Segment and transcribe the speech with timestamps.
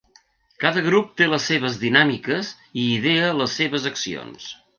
[0.63, 2.49] Cada grup té les seves dinàmiques
[2.85, 4.51] i idea les seves accions.